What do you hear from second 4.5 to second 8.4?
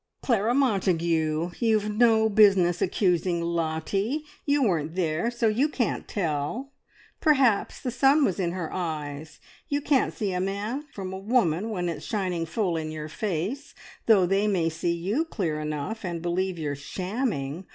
weren't there, so you can't tell! Perhaps the sun was